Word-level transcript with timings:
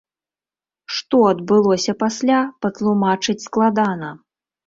Што 0.99 1.17
адбылося 1.31 1.95
пасля, 2.03 2.39
патлумачыць 2.67 3.45
складана. 3.47 4.09